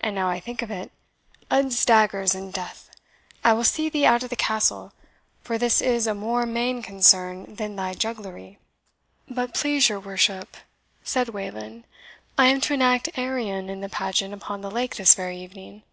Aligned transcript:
And 0.00 0.16
now 0.16 0.28
I 0.30 0.40
think 0.40 0.62
of 0.62 0.70
it 0.72 0.90
uds 1.48 1.84
daggers 1.86 2.34
and 2.34 2.52
death! 2.52 2.90
I 3.44 3.52
will 3.52 3.62
see 3.62 3.88
thee 3.88 4.04
out 4.04 4.24
of 4.24 4.30
the 4.30 4.34
Castle, 4.34 4.92
for 5.42 5.58
this 5.58 5.80
is 5.80 6.08
a 6.08 6.12
more 6.14 6.44
main 6.44 6.82
concern 6.82 7.54
than 7.54 7.76
thy 7.76 7.94
jugglery." 7.94 8.58
"But, 9.28 9.54
please 9.54 9.88
your 9.88 10.00
worship," 10.00 10.56
said 11.04 11.28
Wayland, 11.28 11.84
"I 12.36 12.46
am 12.46 12.60
to 12.62 12.74
enact 12.74 13.16
Arion 13.16 13.70
in 13.70 13.80
the 13.80 13.88
pageant 13.88 14.34
upon 14.34 14.60
the 14.60 14.72
lake 14.72 14.96
this 14.96 15.14
very 15.14 15.38
evening." 15.40 15.84